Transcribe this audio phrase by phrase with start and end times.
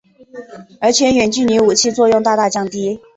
[0.79, 2.99] 而且远距离武器作用大大降低。